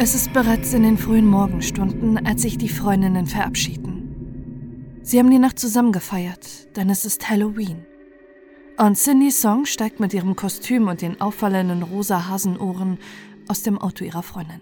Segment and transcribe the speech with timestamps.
[0.00, 5.00] Es ist bereits in den frühen Morgenstunden, als sich die Freundinnen verabschieden.
[5.02, 7.84] Sie haben die Nacht zusammen gefeiert, denn es ist Halloween.
[8.76, 12.98] Und Cindy Song steigt mit ihrem Kostüm und den auffallenden rosa Hasenohren
[13.48, 14.60] aus dem Auto ihrer Freundin.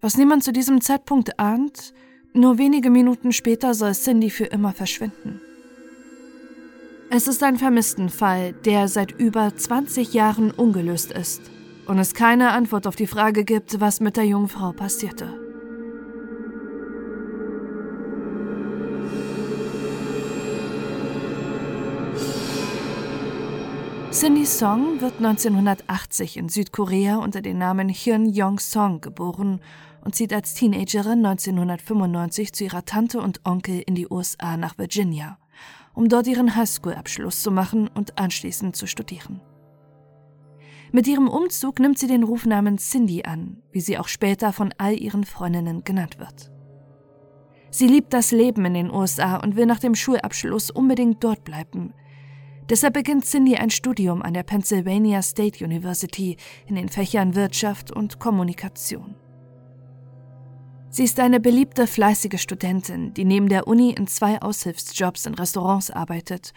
[0.00, 1.94] Was niemand zu diesem Zeitpunkt ahnt,
[2.34, 5.40] nur wenige Minuten später soll Cindy für immer verschwinden.
[7.10, 11.42] Es ist ein Vermisstenfall, der seit über 20 Jahren ungelöst ist
[11.86, 15.42] und es keine Antwort auf die Frage gibt, was mit der jungen Frau passierte.
[24.12, 29.60] Cindy Song wird 1980 in Südkorea unter dem Namen Hyun Yong Song geboren
[30.04, 35.38] und zieht als Teenagerin 1995 zu ihrer Tante und Onkel in die USA nach Virginia,
[35.94, 39.40] um dort ihren Highschool-Abschluss zu machen und anschließend zu studieren.
[40.94, 44.92] Mit ihrem Umzug nimmt sie den Rufnamen Cindy an, wie sie auch später von all
[44.92, 46.50] ihren Freundinnen genannt wird.
[47.70, 51.94] Sie liebt das Leben in den USA und will nach dem Schulabschluss unbedingt dort bleiben.
[52.68, 58.18] Deshalb beginnt Cindy ein Studium an der Pennsylvania State University in den Fächern Wirtschaft und
[58.18, 59.16] Kommunikation.
[60.90, 65.90] Sie ist eine beliebte, fleißige Studentin, die neben der Uni in zwei Aushilfsjobs in Restaurants
[65.90, 66.52] arbeitet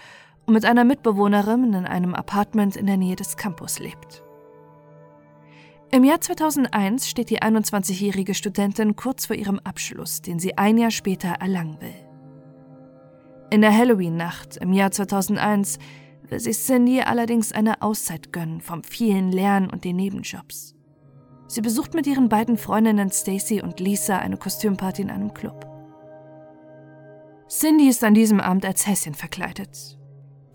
[0.45, 4.23] und mit einer Mitbewohnerin in einem Apartment in der Nähe des Campus lebt.
[5.91, 10.91] Im Jahr 2001 steht die 21-jährige Studentin kurz vor ihrem Abschluss, den sie ein Jahr
[10.91, 11.93] später erlangen will.
[13.52, 15.77] In der Halloween-Nacht im Jahr 2001
[16.23, 20.75] will sich Cindy allerdings eine Auszeit gönnen vom vielen Lernen und den Nebenjobs.
[21.47, 25.65] Sie besucht mit ihren beiden Freundinnen Stacy und Lisa eine Kostümparty in einem Club.
[27.47, 29.94] Cindy ist an diesem Abend als Häschen verkleidet.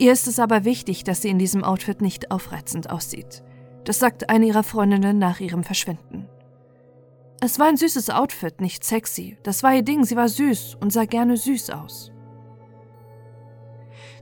[0.00, 3.42] Ihr ist es aber wichtig, dass sie in diesem Outfit nicht aufreizend aussieht.
[3.84, 6.26] Das sagt eine ihrer Freundinnen nach ihrem Verschwinden.
[7.42, 9.36] Es war ein süßes Outfit, nicht sexy.
[9.42, 12.12] Das war ihr Ding, sie war süß und sah gerne süß aus.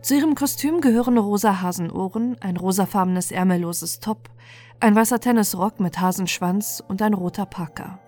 [0.02, 4.30] Zu ihrem Kostüm gehören rosa Hasenohren, ein rosafarbenes ärmelloses Top,
[4.80, 8.00] ein weißer Tennisrock mit Hasenschwanz und ein roter Parker.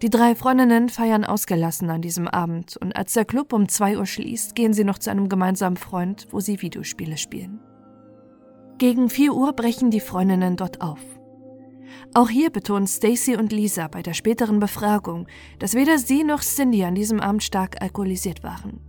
[0.00, 4.06] Die drei Freundinnen feiern ausgelassen an diesem Abend und als der Club um zwei Uhr
[4.06, 7.58] schließt, gehen sie noch zu einem gemeinsamen Freund, wo sie Videospiele spielen.
[8.78, 11.00] Gegen 4 Uhr brechen die Freundinnen dort auf.
[12.14, 15.26] Auch hier betonen Stacy und Lisa bei der späteren Befragung,
[15.58, 18.80] dass weder sie noch Cindy an diesem Abend stark alkoholisiert waren.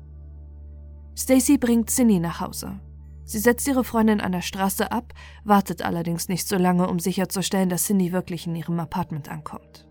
[1.18, 2.80] Stacy bringt Cindy nach Hause.
[3.26, 7.70] Sie setzt ihre Freundin an der Straße ab, wartet allerdings nicht so lange, um sicherzustellen,
[7.70, 9.89] dass Cindy wirklich in ihrem Apartment ankommt.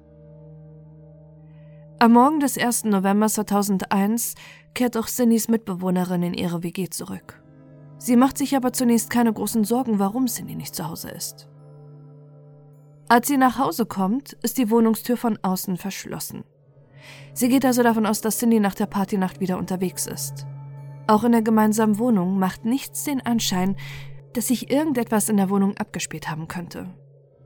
[2.01, 2.85] Am Morgen des 1.
[2.85, 4.37] November 2001
[4.73, 7.43] kehrt auch Cindys Mitbewohnerin in ihre WG zurück.
[7.99, 11.49] Sie macht sich aber zunächst keine großen Sorgen, warum Cindy nicht zu Hause ist.
[13.09, 16.45] Als sie nach Hause kommt, ist die Wohnungstür von außen verschlossen.
[17.35, 20.47] Sie geht also davon aus, dass Cindy nach der Partynacht wieder unterwegs ist.
[21.09, 23.75] Auch in der gemeinsamen Wohnung macht nichts den Anschein,
[24.35, 26.95] dass sich irgendetwas in der Wohnung abgespielt haben könnte.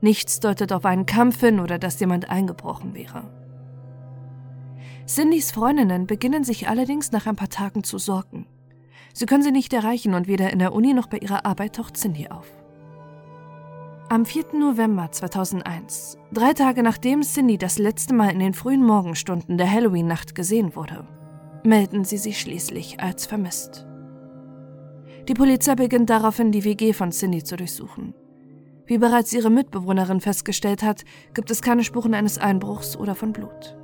[0.01, 3.42] Nichts deutet auf einen Kampf hin oder dass jemand eingebrochen wäre.
[5.05, 8.45] Cindys Freundinnen beginnen sich allerdings nach ein paar Tagen zu sorgen.
[9.13, 11.97] Sie können sie nicht erreichen und weder in der Uni noch bei ihrer Arbeit taucht
[11.97, 12.47] Cindy auf.
[14.09, 14.53] Am 4.
[14.53, 20.35] November 2001, drei Tage nachdem Cindy das letzte Mal in den frühen Morgenstunden der Halloween-Nacht
[20.35, 21.05] gesehen wurde,
[21.63, 23.85] melden sie sich schließlich als vermisst.
[25.27, 28.13] Die Polizei beginnt daraufhin, die WG von Cindy zu durchsuchen.
[28.85, 31.03] Wie bereits ihre Mitbewohnerin festgestellt hat,
[31.33, 33.77] gibt es keine Spuren eines Einbruchs oder von Blut.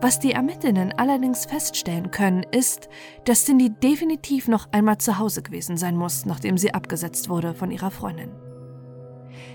[0.00, 2.88] Was die Ermittlerinnen allerdings feststellen können, ist,
[3.24, 7.70] dass Cindy definitiv noch einmal zu Hause gewesen sein muss, nachdem sie abgesetzt wurde von
[7.70, 8.30] ihrer Freundin.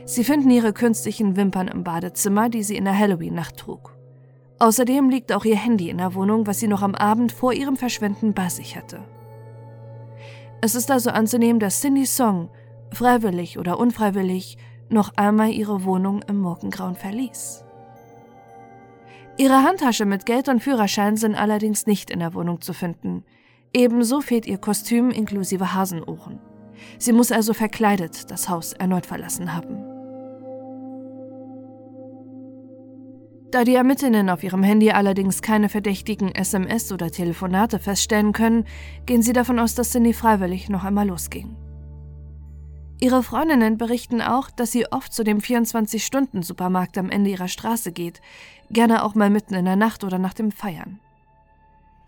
[0.06, 3.96] Sie finden ihre künstlichen Wimpern im Badezimmer, die sie in der Halloween-Nacht trug.
[4.60, 7.78] Außerdem liegt auch ihr Handy in der Wohnung, was sie noch am Abend vor ihrem
[7.78, 9.04] Verschwinden bei sich hatte.
[10.62, 12.50] Es ist also anzunehmen, dass Cindy Song,
[12.92, 14.58] freiwillig oder unfreiwillig,
[14.90, 17.64] noch einmal ihre Wohnung im Morgengrauen verließ.
[19.38, 23.24] Ihre Handtasche mit Geld und Führerschein sind allerdings nicht in der Wohnung zu finden.
[23.74, 26.40] Ebenso fehlt ihr Kostüm inklusive Hasenohren.
[26.98, 29.92] Sie muss also verkleidet das Haus erneut verlassen haben.
[33.52, 38.66] Da die Ermittlerinnen auf ihrem Handy allerdings keine verdächtigen SMS oder Telefonate feststellen können,
[39.06, 41.58] gehen sie davon aus, dass Cindy freiwillig noch einmal losging.
[43.04, 48.22] Ihre Freundinnen berichten auch, dass sie oft zu dem 24-Stunden-Supermarkt am Ende ihrer Straße geht,
[48.70, 51.00] gerne auch mal mitten in der Nacht oder nach dem Feiern.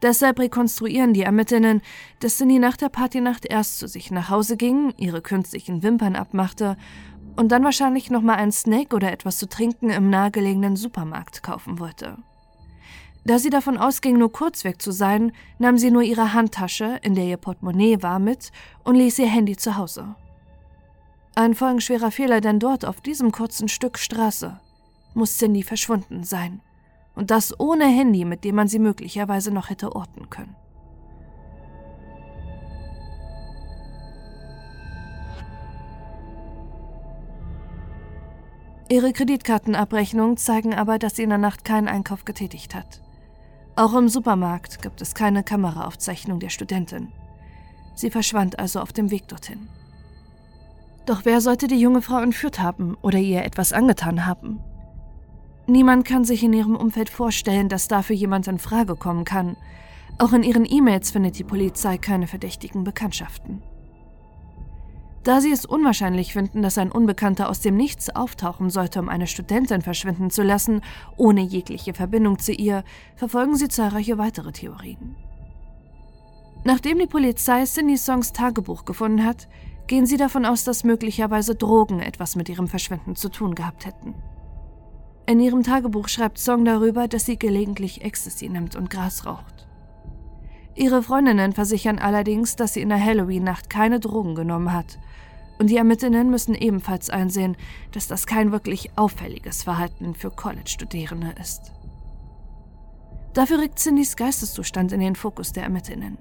[0.03, 1.81] Deshalb rekonstruieren die Ermittlerinnen,
[2.19, 6.77] dass Cindy nach der Partynacht erst zu sich nach Hause ging, ihre künstlichen Wimpern abmachte
[7.35, 12.17] und dann wahrscheinlich nochmal ein Snake oder etwas zu trinken im nahegelegenen Supermarkt kaufen wollte.
[13.25, 17.15] Da sie davon ausging, nur kurz weg zu sein, nahm sie nur ihre Handtasche, in
[17.15, 18.51] der ihr Portemonnaie war, mit
[18.83, 20.15] und ließ ihr Handy zu Hause.
[21.35, 24.59] Ein folgenschwerer Fehler, denn dort auf diesem kurzen Stück Straße
[25.15, 26.61] muss Cindy verschwunden sein.
[27.15, 30.55] Und das ohne Handy, mit dem man sie möglicherweise noch hätte orten können.
[38.89, 43.01] Ihre Kreditkartenabrechnungen zeigen aber, dass sie in der Nacht keinen Einkauf getätigt hat.
[43.75, 47.11] Auch im Supermarkt gibt es keine Kameraaufzeichnung der Studentin.
[47.95, 49.67] Sie verschwand also auf dem Weg dorthin.
[51.05, 54.59] Doch wer sollte die junge Frau entführt haben oder ihr etwas angetan haben?
[55.67, 59.55] Niemand kann sich in ihrem Umfeld vorstellen, dass dafür jemand in Frage kommen kann.
[60.17, 63.61] Auch in ihren E-Mails findet die Polizei keine verdächtigen Bekanntschaften.
[65.23, 69.25] Da sie es unwahrscheinlich finden, dass ein Unbekannter aus dem Nichts auftauchen sollte, um eine
[69.25, 70.81] Studentin verschwinden zu lassen,
[71.15, 72.83] ohne jegliche Verbindung zu ihr,
[73.15, 75.15] verfolgen sie zahlreiche weitere Theorien.
[76.65, 79.47] Nachdem die Polizei Cindy Songs Tagebuch gefunden hat,
[79.93, 84.15] gehen sie davon aus, dass möglicherweise Drogen etwas mit ihrem Verschwinden zu tun gehabt hätten.
[85.27, 89.67] In ihrem Tagebuch schreibt Song darüber, dass sie gelegentlich Ecstasy nimmt und Gras raucht.
[90.73, 94.97] Ihre Freundinnen versichern allerdings, dass sie in der Halloween-Nacht keine Drogen genommen hat
[95.59, 97.55] und die Ermittlerinnen müssen ebenfalls einsehen,
[97.91, 101.71] dass das kein wirklich auffälliges Verhalten für College-Studierende ist.
[103.35, 106.17] Dafür rückt Cindys Geisteszustand in den Fokus der Ermittlerinnen.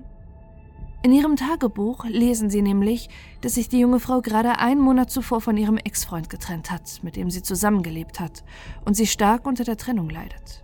[1.04, 3.08] In ihrem Tagebuch lesen sie nämlich,
[3.40, 7.16] dass sich die junge Frau gerade einen Monat zuvor von ihrem Ex-Freund getrennt hat, mit
[7.16, 8.44] dem sie zusammengelebt hat,
[8.84, 10.62] und sie stark unter der Trennung leidet.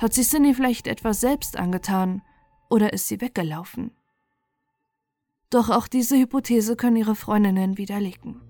[0.00, 2.22] Hat sie Cindy vielleicht etwas selbst angetan
[2.68, 3.92] oder ist sie weggelaufen?
[5.50, 8.40] Doch auch diese Hypothese können ihre Freundinnen widerlegen.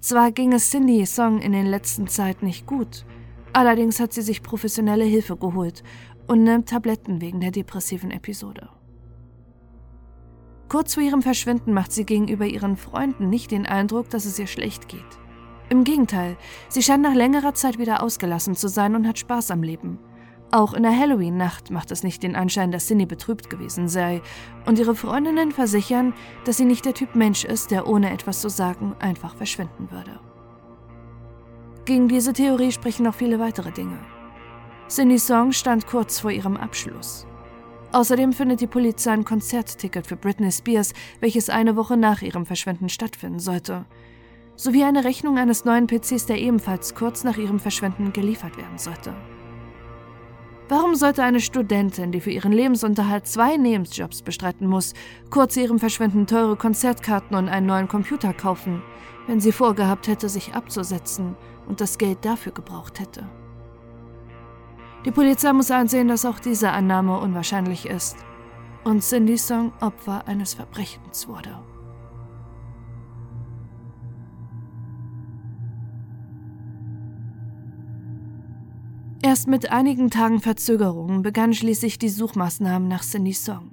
[0.00, 3.04] Zwar ging es Cindy Song in den letzten Zeit nicht gut,
[3.52, 5.82] allerdings hat sie sich professionelle Hilfe geholt
[6.28, 8.70] und nimmt Tabletten wegen der depressiven Episode.
[10.70, 14.46] Kurz vor ihrem Verschwinden macht sie gegenüber ihren Freunden nicht den Eindruck, dass es ihr
[14.46, 15.02] schlecht geht.
[15.68, 16.36] Im Gegenteil,
[16.68, 19.98] sie scheint nach längerer Zeit wieder ausgelassen zu sein und hat Spaß am Leben.
[20.52, 24.22] Auch in der Halloween-Nacht macht es nicht den Anschein, dass Cindy betrübt gewesen sei,
[24.64, 26.14] und ihre Freundinnen versichern,
[26.44, 30.20] dass sie nicht der Typ Mensch ist, der ohne etwas zu sagen einfach verschwinden würde.
[31.84, 33.98] Gegen diese Theorie sprechen noch viele weitere Dinge.
[34.88, 37.26] Cindy Song stand kurz vor ihrem Abschluss.
[37.92, 42.88] Außerdem findet die Polizei ein Konzertticket für Britney Spears, welches eine Woche nach ihrem Verschwinden
[42.88, 43.84] stattfinden sollte,
[44.54, 49.12] sowie eine Rechnung eines neuen PCs, der ebenfalls kurz nach ihrem Verschwinden geliefert werden sollte.
[50.68, 54.94] Warum sollte eine Studentin, die für ihren Lebensunterhalt zwei Nebenjobs bestreiten muss,
[55.28, 58.82] kurz ihrem Verschwinden teure Konzertkarten und einen neuen Computer kaufen,
[59.26, 61.34] wenn sie vorgehabt hätte, sich abzusetzen
[61.66, 63.28] und das Geld dafür gebraucht hätte?
[65.04, 68.18] Die Polizei muss einsehen, dass auch diese Annahme unwahrscheinlich ist
[68.84, 71.58] und Cindy Song Opfer eines Verbrechens wurde.
[79.22, 83.70] Erst mit einigen Tagen Verzögerung begannen schließlich die Suchmaßnahmen nach Cindy Song.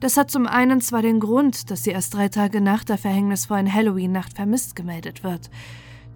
[0.00, 3.72] Das hat zum einen zwar den Grund, dass sie erst drei Tage nach der verhängnisvollen
[3.72, 5.50] Halloween-Nacht vermisst gemeldet wird,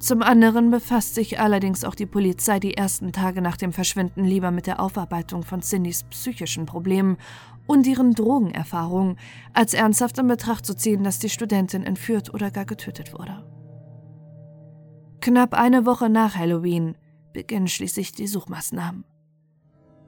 [0.05, 4.51] zum anderen befasst sich allerdings auch die Polizei die ersten Tage nach dem Verschwinden lieber
[4.51, 7.17] mit der Aufarbeitung von Cindys psychischen Problemen
[7.67, 9.17] und ihren Drogenerfahrungen,
[9.55, 13.47] als ernsthaft in Betracht zu ziehen, dass die Studentin entführt oder gar getötet wurde.
[15.23, 16.97] Knapp eine Woche nach Halloween
[17.33, 19.05] beginnen schließlich die Suchmaßnahmen.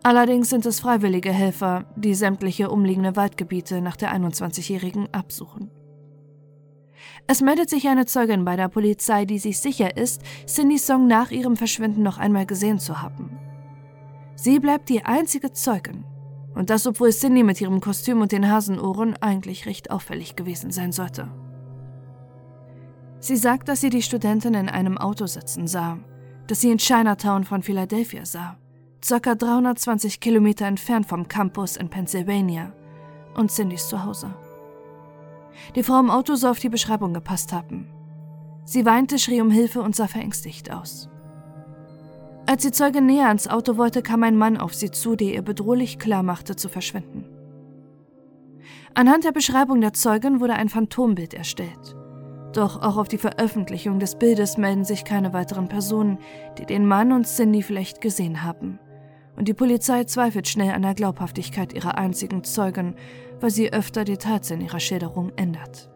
[0.03, 5.71] Allerdings sind es freiwillige Helfer, die sämtliche umliegende Waldgebiete nach der 21-Jährigen absuchen.
[7.27, 11.31] Es meldet sich eine Zeugin bei der Polizei, die sich sicher ist, Cindy Song nach
[11.31, 13.39] ihrem Verschwinden noch einmal gesehen zu haben.
[14.35, 16.05] Sie bleibt die einzige Zeugin.
[16.55, 20.93] Und das, obwohl Cindy mit ihrem Kostüm und den Hasenohren eigentlich recht auffällig gewesen sein
[20.93, 21.29] sollte.
[23.21, 25.99] Sie sagt, dass sie die Studentin in einem Auto sitzen sah
[26.47, 28.57] das sie in Chinatown von Philadelphia sah,
[29.07, 29.35] ca.
[29.35, 32.73] 320 Kilometer entfernt vom Campus in Pennsylvania
[33.35, 34.35] und Cindys Zuhause.
[35.75, 37.89] Die Frau im Auto soll auf die Beschreibung gepasst haben.
[38.65, 41.09] Sie weinte, schrie um Hilfe und sah verängstigt aus.
[42.47, 45.43] Als die Zeugin näher ans Auto wollte, kam ein Mann auf sie zu, der ihr
[45.43, 47.25] bedrohlich klar machte, zu verschwinden.
[48.95, 51.97] Anhand der Beschreibung der Zeugin wurde ein Phantombild erstellt.
[52.53, 56.19] Doch auch auf die Veröffentlichung des Bildes melden sich keine weiteren Personen,
[56.57, 58.79] die den Mann und Cindy vielleicht gesehen haben.
[59.37, 62.95] Und die Polizei zweifelt schnell an der Glaubhaftigkeit ihrer einzigen Zeugen,
[63.41, 65.91] weil sie öfter Details in ihrer Schilderung ändert.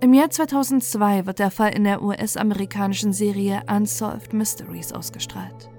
[0.00, 5.70] Im Jahr 2002 wird der Fall in der US-amerikanischen Serie Unsolved Mysteries ausgestrahlt.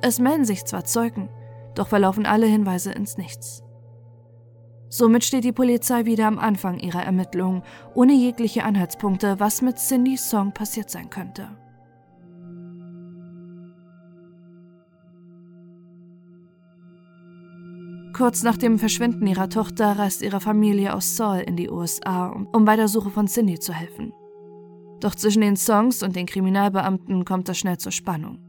[0.00, 1.28] Es melden sich zwar Zeugen,
[1.74, 3.64] doch verlaufen alle Hinweise ins Nichts.
[4.90, 7.62] Somit steht die Polizei wieder am Anfang ihrer Ermittlungen,
[7.94, 11.50] ohne jegliche Anhaltspunkte, was mit Cindys Song passiert sein könnte.
[18.18, 22.64] Kurz nach dem Verschwinden ihrer Tochter reist ihre Familie aus Seoul in die USA, um
[22.64, 24.12] bei der Suche von Cindy zu helfen.
[24.98, 28.40] Doch zwischen den Songs und den Kriminalbeamten kommt es schnell zur Spannung.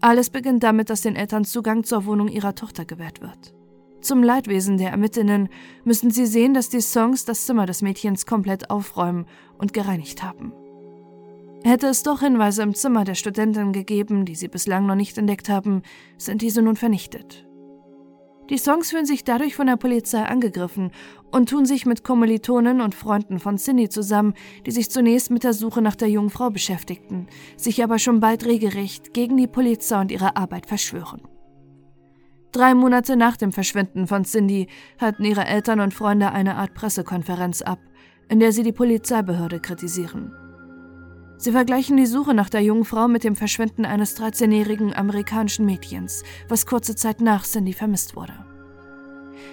[0.00, 3.54] Alles beginnt damit, dass den Eltern Zugang zur Wohnung ihrer Tochter gewährt wird.
[4.00, 5.50] Zum Leidwesen der Ermittlerinnen
[5.84, 9.26] müssen sie sehen, dass die Songs das Zimmer des Mädchens komplett aufräumen
[9.58, 10.54] und gereinigt haben.
[11.62, 15.50] Hätte es doch Hinweise im Zimmer der Studentin gegeben, die sie bislang noch nicht entdeckt
[15.50, 15.82] haben,
[16.16, 17.46] sind diese nun vernichtet.
[18.50, 20.92] Die Songs fühlen sich dadurch von der Polizei angegriffen
[21.32, 24.34] und tun sich mit Kommilitonen und Freunden von Cindy zusammen,
[24.64, 27.26] die sich zunächst mit der Suche nach der jungen Frau beschäftigten,
[27.56, 31.22] sich aber schon bald regelrecht gegen die Polizei und ihre Arbeit verschwören.
[32.52, 34.68] Drei Monate nach dem Verschwinden von Cindy
[35.00, 37.80] halten ihre Eltern und Freunde eine Art Pressekonferenz ab,
[38.28, 40.32] in der sie die Polizeibehörde kritisieren.
[41.38, 46.22] Sie vergleichen die Suche nach der jungen Frau mit dem Verschwinden eines 13-jährigen amerikanischen Mädchens,
[46.48, 48.32] was kurze Zeit nach Cindy vermisst wurde.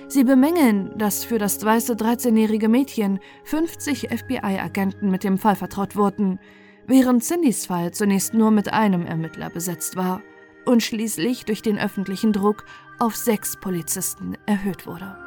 [0.08, 6.40] Sie bemängeln, dass für das weiße 13-jährige Mädchen 50 FBI-Agenten mit dem Fall vertraut wurden,
[6.88, 10.22] während Cindys Fall zunächst nur mit einem Ermittler besetzt war
[10.66, 12.66] und schließlich durch den öffentlichen Druck
[13.00, 15.23] auf sechs Polizisten erhöht wurde.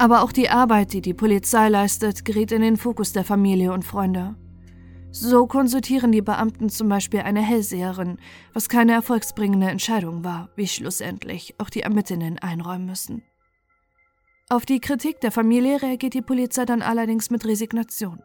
[0.00, 3.84] Aber auch die Arbeit, die die Polizei leistet, gerät in den Fokus der Familie und
[3.84, 4.34] Freunde.
[5.10, 8.16] So konsultieren die Beamten zum Beispiel eine Hellseherin,
[8.54, 13.22] was keine erfolgsbringende Entscheidung war, wie schlussendlich auch die Ermittlerinnen einräumen müssen.
[14.48, 18.22] Auf die Kritik der Familie reagiert die Polizei dann allerdings mit Resignation.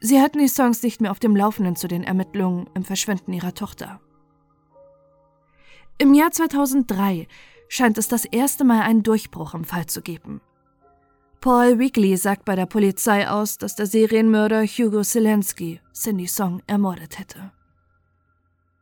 [0.00, 3.52] Sie hatten die Songs nicht mehr auf dem Laufenden zu den Ermittlungen im Verschwinden ihrer
[3.52, 4.00] Tochter.
[5.98, 7.28] Im Jahr 2003
[7.68, 10.40] scheint es das erste Mal einen Durchbruch im Fall zu geben.
[11.44, 17.18] Paul Weekly sagt bei der Polizei aus, dass der Serienmörder Hugo Zelensky Cindy Song ermordet
[17.18, 17.52] hätte.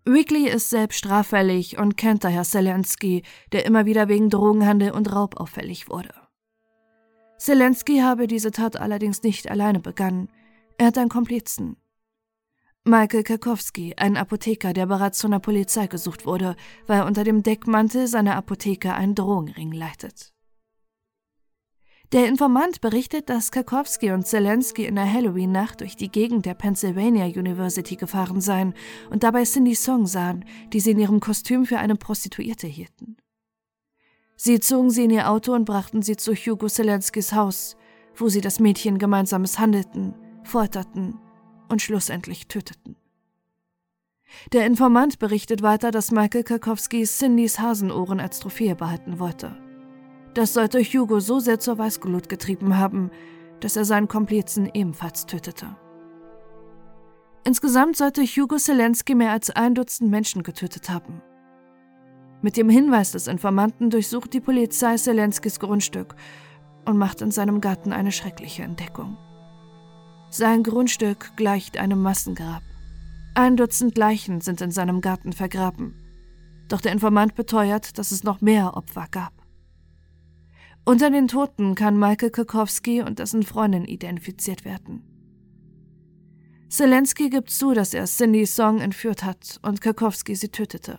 [0.05, 5.41] Weekly ist selbst straffällig und kennt daher Zelensky, der immer wieder wegen Drogenhandel und Raub
[5.41, 6.15] auffällig wurde.
[7.37, 10.29] Zelensky habe diese Tat allerdings nicht alleine begangen.
[10.79, 11.79] Er hat einen Komplizen.
[12.85, 16.55] Michael Karkowski, ein Apotheker, der bereits von der Polizei gesucht wurde,
[16.87, 20.32] weil er unter dem Deckmantel seiner Apotheke einen Drogenring leitet.
[22.13, 27.25] Der Informant berichtet, dass Karkowski und Zelensky in der Halloween-Nacht durch die Gegend der Pennsylvania
[27.25, 28.75] University gefahren seien
[29.09, 33.17] und dabei Cindy Song sahen, die sie in ihrem Kostüm für eine Prostituierte hielten.
[34.37, 37.77] Sie zogen sie in ihr Auto und brachten sie zu Hugo Zelenskys Haus,
[38.15, 41.19] wo sie das Mädchen gemeinsam misshandelten, folterten
[41.71, 42.97] und schlussendlich töteten.
[44.53, 49.62] Der Informant berichtet weiter, dass Michael Karkowski Cindys Hasenohren als Trophäe behalten wollte.
[50.35, 53.11] Das sollte Hugo so sehr zur Weißglut getrieben haben,
[53.61, 55.77] dass er seinen Komplizen ebenfalls tötete.
[57.45, 61.21] Insgesamt sollte Hugo Zelensky mehr als ein Dutzend Menschen getötet haben.
[62.41, 66.15] Mit dem Hinweis des Informanten durchsucht die Polizei Zelenskys Grundstück
[66.85, 69.17] und macht in seinem Garten eine schreckliche Entdeckung.
[70.31, 72.63] Sein Grundstück gleicht einem Massengrab.
[73.35, 75.95] Ein Dutzend Leichen sind in seinem Garten vergraben.
[76.69, 79.42] Doch der Informant beteuert, dass es noch mehr Opfer gab.
[80.85, 85.05] Unter den Toten kann Michael Kokowski und dessen Freundin identifiziert werden.
[86.69, 90.99] Zelensky gibt zu, dass er Cindy Song entführt hat und Kokowski sie tötete.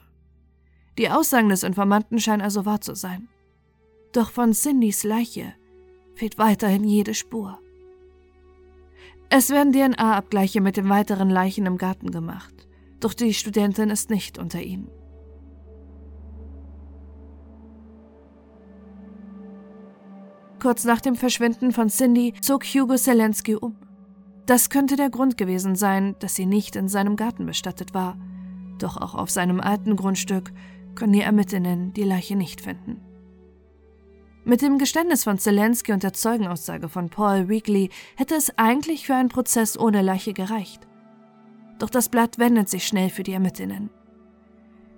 [0.98, 3.28] Die Aussagen des Informanten scheinen also wahr zu sein.
[4.14, 5.54] Doch von Cindys Leiche
[6.16, 7.60] fehlt weiterhin jede Spur.
[9.30, 12.68] Es werden DNA-Abgleiche mit den weiteren Leichen im Garten gemacht,
[13.00, 14.90] doch die Studentin ist nicht unter ihnen.
[20.64, 23.76] Kurz nach dem Verschwinden von Cindy zog Hugo Zelensky um.
[24.46, 28.18] Das könnte der Grund gewesen sein, dass sie nicht in seinem Garten bestattet war.
[28.80, 30.54] Doch auch auf seinem alten Grundstück
[30.96, 33.02] können die Ermittlerinnen die Leiche nicht finden.
[34.46, 39.16] Mit dem Geständnis von Zelensky und der Zeugenaussage von Paul Weekly hätte es eigentlich für
[39.16, 40.88] einen Prozess ohne Leiche gereicht.
[41.78, 43.90] Doch das Blatt wendet sich schnell für die Ermittlerinnen.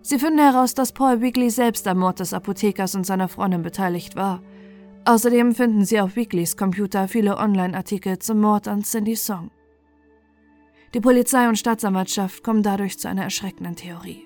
[0.04, 4.16] Sie finden heraus, dass Paul Weekly selbst am Mord des Apothekers und seiner Freundin beteiligt
[4.16, 4.44] war–
[5.08, 9.52] Außerdem finden Sie auf Weeklys Computer viele Online-Artikel zum Mord an Cindy Song.
[10.96, 14.26] Die Polizei und Staatsanwaltschaft kommen dadurch zu einer erschreckenden Theorie.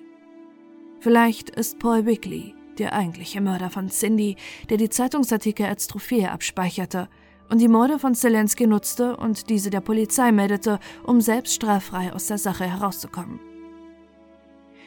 [1.00, 4.36] Vielleicht ist Paul Weekly der eigentliche Mörder von Cindy,
[4.70, 7.10] der die Zeitungsartikel als Trophäe abspeicherte
[7.50, 12.28] und die Morde von Zelensky nutzte und diese der Polizei meldete, um selbst straffrei aus
[12.28, 13.38] der Sache herauszukommen.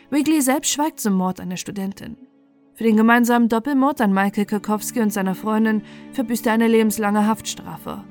[0.10, 2.18] Wigley selbst schweigt zum Mord an der Studentin.
[2.76, 8.04] Für den gemeinsamen Doppelmord an Michael Kirkowski und seiner Freundin verbüßt er eine lebenslange Haftstrafe.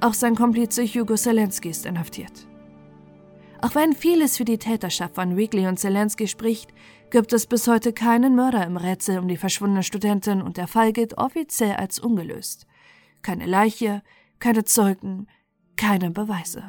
[0.00, 2.46] Auch sein Komplize Hugo Zelensky ist inhaftiert.
[3.60, 6.72] Auch wenn vieles für die Täterschaft von Weekly und Zelensky spricht,
[7.10, 10.94] gibt es bis heute keinen Mörder im Rätsel um die verschwundene Studentin und der Fall
[10.94, 12.66] gilt offiziell als ungelöst.
[13.20, 14.02] Keine Leiche,
[14.38, 15.26] keine Zeugen,
[15.76, 16.64] keine Beweise.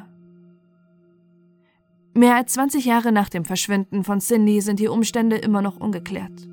[2.12, 6.51] Mehr als 20 Jahre nach dem Verschwinden von Cindy sind die Umstände immer noch ungeklärt.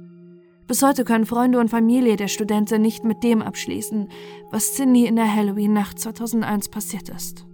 [0.69, 4.07] Bis heute können Freunde und Familie der Studentin nicht mit dem abschließen,
[4.51, 7.48] was Cindy in der Halloween-Nacht 2001 passiert ist.